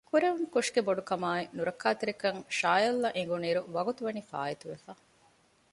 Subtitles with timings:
[0.09, 4.91] ކުރެވުނު ކުށުގެ ބޮޑުކަމާއި ނުރައްކާތެރިކަން ޝާޔަލްއަށް އެނގުނުއިރު ވަގުތުވަނީ ފާއިތުވެފަ